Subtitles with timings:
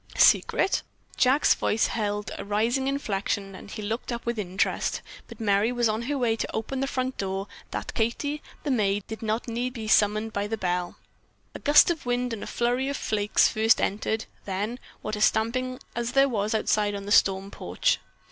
[0.17, 0.81] "Secret?"
[1.15, 5.87] Jack's voice held a rising inflection and he looked up with interest, but Merry was
[5.87, 9.87] on her way to open the front door that Katie, the maid, need not be
[9.87, 10.97] summoned by the bell.
[11.53, 15.79] A gust of wind and a flurry of flakes first entered, then, what a stamping
[15.95, 17.99] as there was outside on the storm porch.